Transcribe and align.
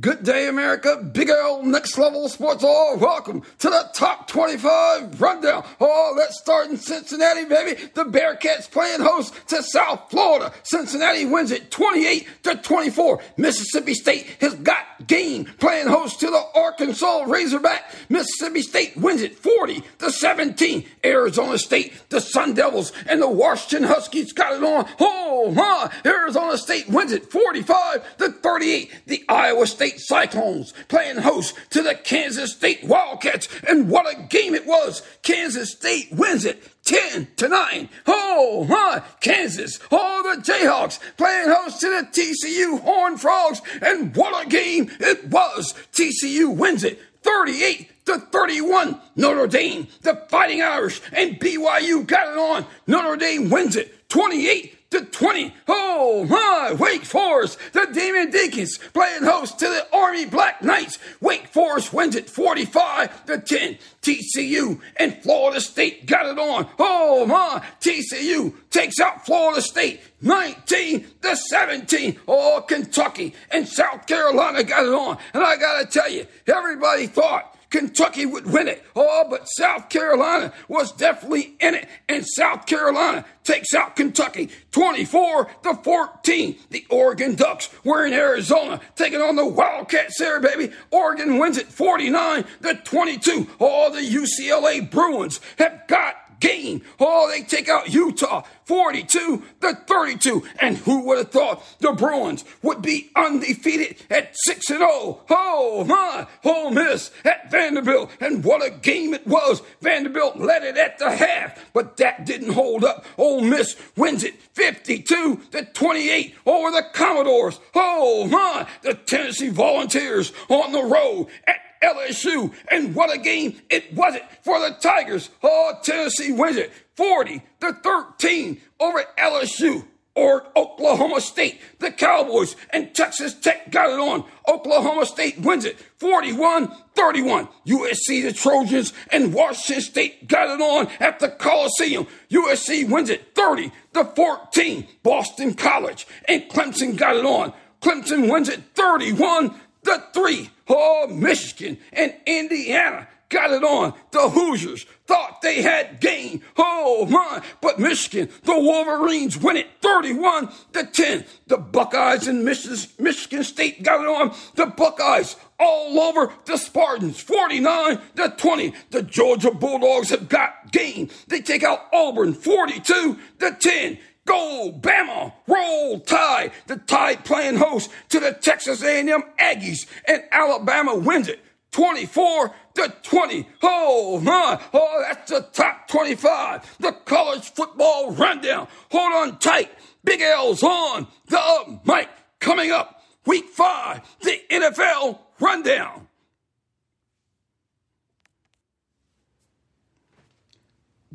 Good 0.00 0.22
day, 0.22 0.48
America. 0.48 0.96
Big 1.12 1.30
L, 1.30 1.62
next 1.62 1.96
level 1.96 2.28
sports. 2.28 2.62
Oh, 2.64 2.98
welcome 2.98 3.42
to 3.58 3.70
the 3.70 3.88
top 3.94 4.28
25 4.28 5.18
rundown. 5.20 5.64
Oh, 5.80 6.14
let's 6.14 6.38
start 6.38 6.68
in 6.68 6.76
Cincinnati, 6.76 7.46
baby. 7.46 7.80
The 7.94 8.04
Bearcats 8.04 8.70
playing 8.70 9.00
host 9.00 9.34
to 9.48 9.62
South 9.62 10.10
Florida. 10.10 10.52
Cincinnati 10.62 11.24
wins 11.24 11.50
it 11.50 11.70
28 11.70 12.28
to 12.44 12.56
24. 12.56 13.20
Mississippi 13.38 13.94
State 13.94 14.26
has 14.40 14.54
got 14.56 14.84
game 15.06 15.46
playing 15.58 15.88
host 15.88 16.20
to 16.20 16.26
the 16.26 16.44
Arkansas 16.54 17.24
Razorback. 17.26 17.90
Mississippi 18.10 18.60
State 18.60 18.96
wins 18.96 19.22
it 19.22 19.36
40 19.36 19.82
to 20.00 20.10
17. 20.12 20.84
Arizona 21.02 21.56
State, 21.56 21.94
the 22.10 22.20
Sun 22.20 22.54
Devils, 22.54 22.92
and 23.06 23.22
the 23.22 23.28
Washington 23.28 23.88
Huskies 23.88 24.32
got 24.32 24.52
it 24.52 24.62
on. 24.62 24.86
Oh, 25.00 25.50
my. 25.50 25.90
Arizona 26.04 26.58
State 26.58 26.88
wins 26.88 27.10
it 27.12 27.32
45 27.32 28.18
to 28.18 28.32
38. 28.32 28.92
The 29.06 29.24
Iowa 29.28 29.66
State 29.66 29.87
State 29.88 30.00
Cyclones 30.00 30.74
playing 30.88 31.18
host 31.18 31.54
to 31.70 31.82
the 31.82 31.94
Kansas 31.94 32.52
State 32.52 32.84
Wildcats. 32.84 33.48
And 33.66 33.88
what 33.88 34.06
a 34.06 34.22
game 34.22 34.54
it 34.54 34.66
was! 34.66 35.02
Kansas 35.22 35.72
State 35.72 36.12
wins 36.12 36.44
it 36.44 36.62
10 36.84 37.28
to 37.36 37.48
9. 37.48 37.88
Oh, 38.06 38.66
my 38.68 39.02
Kansas. 39.20 39.78
Oh, 39.90 40.22
the 40.22 40.42
Jayhawks 40.42 40.98
playing 41.16 41.48
host 41.48 41.80
to 41.80 41.88
the 41.88 42.06
TCU 42.06 42.80
Horned 42.80 43.20
Frogs. 43.20 43.62
And 43.80 44.14
what 44.14 44.46
a 44.46 44.48
game 44.48 44.90
it 45.00 45.28
was! 45.28 45.74
TCU 45.92 46.54
wins 46.54 46.84
it 46.84 47.00
38 47.22 47.90
to 48.06 48.18
31. 48.18 49.00
Notre 49.16 49.46
Dame, 49.46 49.88
the 50.02 50.16
Fighting 50.28 50.60
Irish, 50.60 51.00
and 51.12 51.40
BYU 51.40 52.06
got 52.06 52.28
it 52.28 52.38
on. 52.38 52.66
Notre 52.86 53.16
Dame 53.16 53.48
wins 53.48 53.76
it 53.76 54.08
28 54.10 54.90
to 54.90 55.04
20. 55.04 55.54
Oh 55.66 56.26
my, 56.68 56.74
Wake 56.74 57.04
Forest, 57.04 57.58
the 57.72 57.86
Demon 57.92 58.30
Deacons 58.30 58.78
playing 58.92 59.24
host 59.24 59.58
to 59.58 59.66
the 59.66 59.86
Army 59.92 60.26
Black 60.26 60.62
Knights. 60.62 60.98
Wake 61.20 61.46
Forest 61.48 61.92
wins 61.92 62.16
it 62.16 62.28
45 62.28 63.26
to 63.26 63.38
10. 63.38 63.78
TCU 64.02 64.80
and 64.96 65.22
Florida 65.22 65.60
State 65.60 66.06
got 66.06 66.26
it 66.26 66.38
on. 66.38 66.66
Oh 66.78 67.26
my, 67.26 67.62
TCU 67.80 68.54
takes 68.70 69.00
out 69.00 69.26
Florida 69.26 69.60
State 69.60 70.00
19 70.22 71.06
to 71.22 71.36
17. 71.36 72.20
Oh, 72.26 72.64
Kentucky 72.66 73.34
and 73.50 73.68
South 73.68 74.06
Carolina 74.06 74.62
got 74.62 74.86
it 74.86 74.94
on. 74.94 75.18
And 75.34 75.42
I 75.42 75.56
gotta 75.56 75.86
tell 75.86 76.10
you, 76.10 76.26
everybody 76.46 77.06
thought 77.06 77.54
Kentucky 77.70 78.24
would 78.24 78.46
win 78.46 78.68
it. 78.68 78.84
Oh, 78.96 79.26
but 79.28 79.46
South 79.46 79.88
Carolina 79.88 80.52
was 80.68 80.92
definitely 80.92 81.54
in 81.60 81.74
it. 81.74 81.88
And 82.08 82.26
South 82.26 82.66
Carolina 82.66 83.24
takes 83.44 83.74
out 83.74 83.96
Kentucky 83.96 84.50
24 84.72 85.50
to 85.64 85.74
14. 85.74 86.58
The 86.70 86.86
Oregon 86.88 87.34
Ducks 87.34 87.68
were 87.84 88.06
in 88.06 88.12
Arizona 88.12 88.80
taking 88.96 89.20
on 89.20 89.36
the 89.36 89.46
Wildcats 89.46 90.18
there, 90.18 90.40
baby. 90.40 90.72
Oregon 90.90 91.38
wins 91.38 91.58
it 91.58 91.66
49 91.66 92.44
to 92.62 92.74
22. 92.74 93.46
Oh, 93.60 93.92
the 93.92 94.00
UCLA 94.00 94.90
Bruins 94.90 95.40
have 95.58 95.86
got 95.88 96.27
game. 96.40 96.82
Oh, 97.00 97.28
they 97.30 97.42
take 97.42 97.68
out 97.68 97.92
Utah 97.92 98.42
42 98.64 99.42
to 99.60 99.74
32. 99.74 100.44
And 100.60 100.76
who 100.76 101.06
would 101.06 101.18
have 101.18 101.30
thought 101.30 101.62
the 101.80 101.92
Bruins 101.92 102.44
would 102.62 102.82
be 102.82 103.10
undefeated 103.16 103.96
at 104.10 104.36
6 104.44 104.70
and 104.70 104.78
0? 104.78 105.20
Oh, 105.30 105.84
my. 105.84 106.26
Ole 106.44 106.70
Miss 106.70 107.10
at 107.24 107.50
Vanderbilt. 107.50 108.10
And 108.20 108.44
what 108.44 108.64
a 108.64 108.70
game 108.70 109.14
it 109.14 109.26
was. 109.26 109.62
Vanderbilt 109.80 110.36
led 110.38 110.64
it 110.64 110.76
at 110.76 110.98
the 110.98 111.10
half, 111.10 111.64
but 111.72 111.96
that 111.96 112.26
didn't 112.26 112.52
hold 112.52 112.84
up. 112.84 113.04
Ole 113.16 113.40
Miss 113.40 113.76
wins 113.96 114.24
it 114.24 114.40
52 114.52 115.40
to 115.52 115.64
28 115.64 116.34
over 116.46 116.70
the 116.70 116.84
Commodores. 116.92 117.58
Oh, 117.74 118.26
my. 118.26 118.66
The 118.82 118.94
Tennessee 118.94 119.48
Volunteers 119.48 120.32
on 120.48 120.72
the 120.72 120.82
road 120.82 121.28
at 121.46 121.60
LSU. 121.82 122.52
And 122.70 122.94
what 122.94 123.14
a 123.14 123.18
game 123.18 123.60
it 123.70 123.94
wasn't 123.94 124.24
for 124.42 124.58
the 124.60 124.76
Tigers. 124.80 125.30
Oh, 125.42 125.74
Tennessee 125.82 126.32
wins 126.32 126.56
it 126.56 126.72
40 126.96 127.42
to 127.60 127.72
13 127.72 128.60
over 128.80 129.04
LSU 129.18 129.84
or 130.18 130.44
Oklahoma 130.56 131.20
State. 131.20 131.60
The 131.78 131.92
Cowboys 131.92 132.56
and 132.70 132.92
Texas 132.92 133.34
Tech 133.34 133.70
got 133.70 133.90
it 133.90 134.00
on. 134.00 134.24
Oklahoma 134.48 135.06
State 135.06 135.38
wins 135.38 135.64
it 135.64 135.78
41 135.98 136.72
31. 136.96 137.48
USC, 137.66 138.24
the 138.24 138.32
Trojans, 138.32 138.92
and 139.12 139.32
Washington 139.32 139.80
State 139.80 140.26
got 140.26 140.50
it 140.50 140.60
on 140.60 140.88
at 140.98 141.20
the 141.20 141.28
Coliseum. 141.28 142.08
USC 142.30 142.88
wins 142.90 143.10
it 143.10 143.36
30 143.36 143.70
to 143.94 144.04
14. 144.04 144.88
Boston 145.04 145.54
College 145.54 146.06
and 146.26 146.42
Clemson 146.50 146.96
got 146.96 147.14
it 147.14 147.24
on. 147.24 147.52
Clemson 147.80 148.28
wins 148.28 148.48
it 148.48 148.60
31 148.74 149.54
the 149.82 150.02
three, 150.12 150.50
oh, 150.68 151.06
Michigan 151.08 151.78
and 151.92 152.14
Indiana 152.26 153.08
got 153.28 153.50
it 153.50 153.62
on. 153.62 153.94
The 154.10 154.28
Hoosiers 154.30 154.84
thought 155.06 155.42
they 155.42 155.62
had 155.62 156.00
game. 156.00 156.42
Oh 156.56 157.06
my, 157.06 157.42
but 157.60 157.78
Michigan, 157.78 158.30
the 158.44 158.58
Wolverines 158.58 159.36
win 159.36 159.56
it 159.56 159.68
31 159.82 160.50
to 160.72 160.84
10. 160.84 161.24
The 161.46 161.58
Buckeyes 161.58 162.26
and 162.26 162.44
Michigan 162.44 163.44
State 163.44 163.82
got 163.82 164.00
it 164.00 164.08
on. 164.08 164.34
The 164.54 164.66
Buckeyes 164.66 165.36
all 165.58 165.98
over 166.00 166.32
the 166.44 166.56
Spartans 166.56 167.20
49 167.20 168.00
to 168.16 168.28
20. 168.36 168.74
The 168.90 169.02
Georgia 169.02 169.50
Bulldogs 169.50 170.10
have 170.10 170.28
got 170.28 170.72
game. 170.72 171.08
They 171.26 171.40
take 171.40 171.62
out 171.62 171.86
Auburn 171.92 172.32
42 172.32 173.18
to 173.40 173.56
10. 173.58 173.98
Go 174.28 174.70
Bama! 174.78 175.32
Roll 175.46 176.00
Tide! 176.00 176.52
The 176.66 176.76
Tide 176.76 177.24
playing 177.24 177.56
host 177.56 177.90
to 178.10 178.20
the 178.20 178.32
Texas 178.32 178.82
A&M 178.82 179.22
Aggies, 179.38 179.86
and 180.06 180.22
Alabama 180.30 180.94
wins 180.94 181.28
it 181.28 181.40
24 181.70 182.54
to 182.74 182.94
20. 183.02 183.48
Oh 183.62 184.20
my! 184.20 184.60
Oh, 184.74 185.04
that's 185.08 185.30
the 185.30 185.40
top 185.40 185.88
25. 185.88 186.76
The 186.78 186.92
college 186.92 187.50
football 187.54 188.10
rundown. 188.10 188.68
Hold 188.90 189.12
on 189.14 189.38
tight. 189.38 189.70
Big 190.04 190.20
L's 190.20 190.62
on 190.62 191.06
the 191.28 191.80
mic. 191.86 192.10
Coming 192.38 192.70
up, 192.70 193.02
week 193.24 193.46
five, 193.46 194.02
the 194.20 194.38
NFL 194.50 195.20
rundown. 195.40 196.07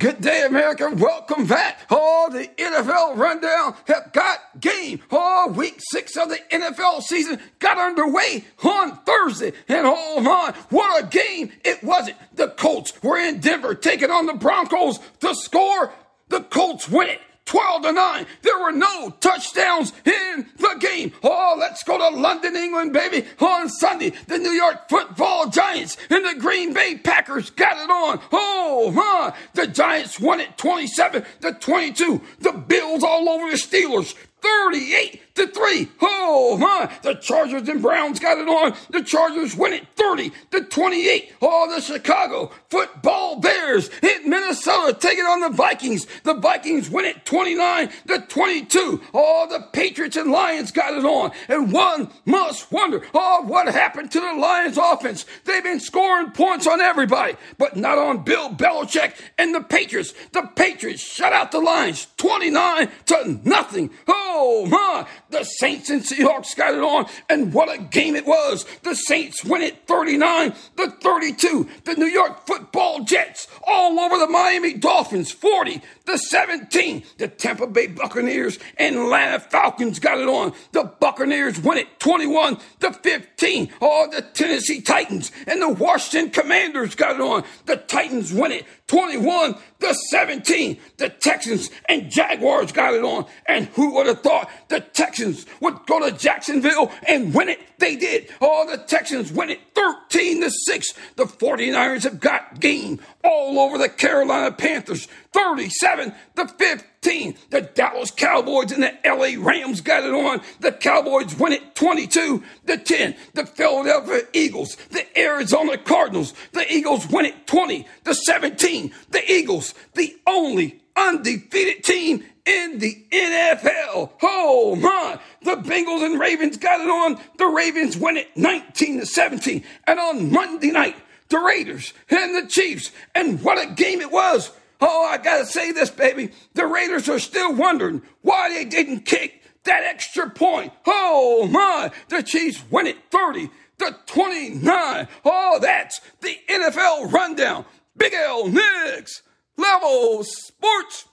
Good 0.00 0.22
day, 0.22 0.46
America. 0.46 0.90
Welcome 0.96 1.44
back. 1.44 1.80
Oh, 1.90 2.30
the 2.32 2.48
NFL 2.56 3.18
rundown 3.18 3.76
have 3.86 4.14
got 4.14 4.38
game. 4.58 5.02
Oh, 5.10 5.52
week 5.54 5.78
six 5.90 6.16
of 6.16 6.30
the 6.30 6.38
NFL 6.50 7.02
season 7.02 7.38
got 7.58 7.76
underway 7.76 8.46
on 8.64 8.96
Thursday. 9.04 9.52
And 9.68 9.82
oh 9.84 10.20
my, 10.20 10.54
what 10.70 11.04
a 11.04 11.06
game 11.06 11.52
it 11.62 11.84
wasn't. 11.84 12.16
The 12.34 12.48
Colts 12.48 12.94
were 13.02 13.18
in 13.18 13.40
Denver 13.40 13.74
taking 13.74 14.10
on 14.10 14.24
the 14.24 14.32
Broncos. 14.32 15.00
The 15.20 15.34
score, 15.34 15.92
the 16.30 16.44
Colts 16.44 16.88
win 16.88 17.10
it. 17.10 17.20
12 17.50 17.82
to 17.82 17.92
9. 17.92 18.26
There 18.42 18.60
were 18.60 18.70
no 18.70 19.10
touchdowns 19.18 19.92
in 20.04 20.46
the 20.56 20.76
game. 20.78 21.12
Oh, 21.20 21.56
let's 21.58 21.82
go 21.82 21.98
to 21.98 22.16
London, 22.16 22.54
England, 22.54 22.92
baby. 22.92 23.26
On 23.40 23.68
Sunday, 23.68 24.10
the 24.28 24.38
New 24.38 24.52
York 24.52 24.88
football 24.88 25.48
Giants 25.48 25.96
and 26.10 26.24
the 26.24 26.40
Green 26.40 26.72
Bay 26.72 26.94
Packers 26.94 27.50
got 27.50 27.76
it 27.76 27.90
on. 27.90 28.20
Oh, 28.30 28.92
huh. 28.94 29.32
The 29.54 29.66
Giants 29.66 30.20
won 30.20 30.38
it 30.38 30.56
27 30.58 31.24
to 31.40 31.52
22. 31.54 32.20
The 32.38 32.52
Bills 32.52 33.02
all 33.02 33.28
over 33.28 33.50
the 33.50 33.56
Steelers. 33.56 34.14
38 34.42 35.34
to 35.34 35.46
3. 35.46 35.88
Oh, 36.02 36.56
my. 36.58 36.90
The 37.02 37.14
Chargers 37.14 37.68
and 37.68 37.82
Browns 37.82 38.20
got 38.20 38.38
it 38.38 38.48
on. 38.48 38.74
The 38.90 39.02
Chargers 39.02 39.56
win 39.56 39.72
it 39.72 39.86
30 39.96 40.32
to 40.52 40.64
28. 40.64 41.32
Oh, 41.42 41.74
the 41.74 41.80
Chicago 41.80 42.50
football 42.68 43.40
Bears 43.40 43.90
in 44.02 44.28
Minnesota 44.28 44.96
taking 44.98 45.24
on 45.24 45.40
the 45.40 45.48
Vikings. 45.48 46.06
The 46.24 46.34
Vikings 46.34 46.90
win 46.90 47.04
it 47.04 47.24
29 47.24 47.90
to 48.08 48.20
22. 48.20 49.02
Oh, 49.14 49.46
the 49.48 49.66
Patriots 49.72 50.16
and 50.16 50.30
Lions 50.30 50.72
got 50.72 50.94
it 50.94 51.04
on. 51.04 51.32
And 51.48 51.72
one 51.72 52.10
must 52.24 52.70
wonder, 52.70 53.02
oh, 53.14 53.42
what 53.42 53.66
happened 53.68 54.10
to 54.12 54.20
the 54.20 54.34
Lions 54.34 54.78
offense? 54.78 55.24
They've 55.44 55.62
been 55.62 55.80
scoring 55.80 56.30
points 56.32 56.66
on 56.66 56.80
everybody, 56.80 57.36
but 57.58 57.76
not 57.76 57.98
on 57.98 58.24
Bill 58.24 58.50
Belichick 58.50 59.14
and 59.38 59.54
the 59.54 59.60
Patriots. 59.60 60.14
The 60.32 60.42
Patriots 60.54 61.02
shut 61.02 61.32
out 61.32 61.52
the 61.52 61.60
Lions 61.60 62.06
29 62.16 62.90
to 63.06 63.40
nothing. 63.44 63.90
Oh, 64.06 64.29
Oh, 64.32 64.64
my. 64.66 65.06
The 65.30 65.44
Saints 65.44 65.90
and 65.90 66.02
Seahawks 66.02 66.56
got 66.56 66.74
it 66.74 66.80
on, 66.80 67.06
and 67.28 67.52
what 67.52 67.72
a 67.72 67.82
game 67.82 68.14
it 68.14 68.26
was. 68.26 68.64
The 68.82 68.94
Saints 68.94 69.44
win 69.44 69.60
it 69.60 69.88
39 69.88 70.54
to 70.76 70.90
32. 70.90 71.68
The 71.84 71.94
New 71.94 72.06
York 72.06 72.46
football 72.46 73.02
Jets 73.02 73.48
all 73.66 73.98
over 73.98 74.18
the 74.18 74.28
Miami 74.28 74.74
Dolphins 74.74 75.32
40 75.32 75.82
to 76.06 76.16
17. 76.18 77.02
The 77.18 77.26
Tampa 77.26 77.66
Bay 77.66 77.88
Buccaneers 77.88 78.60
and 78.78 78.96
Atlanta 78.96 79.40
Falcons 79.40 79.98
got 79.98 80.18
it 80.18 80.28
on. 80.28 80.52
The 80.72 80.84
Buccaneers 80.84 81.60
win 81.60 81.78
it 81.78 81.98
21 81.98 82.58
to 82.80 82.92
15. 82.92 83.72
Oh, 83.80 84.08
the 84.10 84.22
Tennessee 84.22 84.80
Titans 84.80 85.32
and 85.48 85.60
the 85.60 85.70
Washington 85.70 86.30
Commanders 86.30 86.94
got 86.94 87.16
it 87.16 87.20
on. 87.20 87.44
The 87.66 87.76
Titans 87.76 88.32
win 88.32 88.52
it 88.52 88.66
21 88.90 89.54
to 89.78 89.94
17. 90.10 90.76
The 90.96 91.10
Texans 91.10 91.70
and 91.88 92.10
Jaguars 92.10 92.72
got 92.72 92.92
it 92.92 93.04
on. 93.04 93.24
And 93.46 93.66
who 93.66 93.94
would 93.94 94.08
have 94.08 94.20
thought 94.20 94.50
the 94.66 94.80
Texans 94.80 95.46
would 95.60 95.86
go 95.86 96.00
to 96.00 96.16
Jacksonville 96.16 96.90
and 97.06 97.32
win 97.32 97.50
it? 97.50 97.60
They 97.78 97.94
did. 97.94 98.28
Oh, 98.40 98.68
the 98.68 98.78
Texans 98.78 99.30
win 99.30 99.50
it 99.50 99.60
13 99.76 100.40
to 100.40 100.50
6. 100.50 100.92
The 101.14 101.24
49ers 101.24 102.02
have 102.02 102.18
got 102.18 102.58
game 102.58 102.98
all 103.22 103.60
over 103.60 103.78
the 103.78 103.88
Carolina 103.88 104.50
Panthers 104.50 105.06
37 105.32 106.14
to 106.36 106.48
15. 106.48 107.38
The 107.50 107.60
Dallas 107.62 108.10
Cowboys 108.10 108.72
and 108.72 108.82
the 108.82 108.96
LA 109.04 109.42
Rams 109.42 109.80
got 109.80 110.04
it 110.04 110.12
on. 110.12 110.42
The 110.60 110.72
Cowboys 110.72 111.38
win 111.38 111.52
it 111.52 111.74
22 111.74 112.42
to 112.66 112.76
10. 112.76 113.16
The 113.34 113.46
Philadelphia 113.46 114.22
Eagles, 114.32 114.76
the 114.90 115.06
Arizona 115.18 115.78
Cardinals, 115.78 116.34
the 116.52 116.70
Eagles 116.72 117.08
win 117.08 117.26
it 117.26 117.46
20 117.46 117.86
to 118.04 118.14
17. 118.14 118.92
The 119.10 119.32
Eagles, 119.32 119.74
the 119.94 120.16
only 120.26 120.80
undefeated 120.96 121.84
team 121.84 122.24
in 122.44 122.78
the 122.78 123.06
NFL. 123.12 124.12
Oh 124.22 124.76
my. 124.76 125.18
The 125.42 125.56
Bengals 125.56 126.04
and 126.04 126.18
Ravens 126.18 126.56
got 126.56 126.80
it 126.80 126.88
on. 126.88 127.20
The 127.38 127.46
Ravens 127.46 127.96
win 127.96 128.16
it 128.16 128.36
19 128.36 129.00
to 129.00 129.06
17. 129.06 129.64
And 129.86 130.00
on 130.00 130.32
Monday 130.32 130.70
night, 130.70 130.96
the 131.28 131.38
Raiders 131.38 131.92
and 132.10 132.34
the 132.34 132.48
Chiefs. 132.48 132.90
And 133.14 133.42
what 133.42 133.62
a 133.62 133.72
game 133.72 134.00
it 134.00 134.10
was. 134.10 134.50
Oh, 134.80 135.04
I 135.04 135.18
gotta 135.18 135.46
say 135.46 135.72
this, 135.72 135.90
baby. 135.90 136.30
The 136.54 136.66
Raiders 136.66 137.08
are 137.08 137.18
still 137.18 137.54
wondering 137.54 138.02
why 138.22 138.48
they 138.48 138.64
didn't 138.64 139.00
kick 139.00 139.42
that 139.64 139.82
extra 139.84 140.30
point. 140.30 140.72
Oh 140.86 141.46
my. 141.46 141.90
The 142.08 142.22
Chiefs 142.22 142.62
win 142.70 142.86
it 142.86 142.96
30 143.10 143.50
to 143.78 143.96
29. 144.06 145.08
Oh, 145.24 145.58
that's 145.60 146.00
the 146.20 146.36
NFL 146.48 147.12
rundown. 147.12 147.64
Big 147.96 148.14
L 148.14 148.48
Nix. 148.48 149.22
Level 149.56 150.24
Sports. 150.24 151.06